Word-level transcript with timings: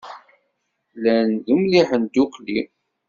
Llan 0.93 1.29
d 1.45 1.47
umliḥen 1.55 2.03
ddukkli. 2.05 2.59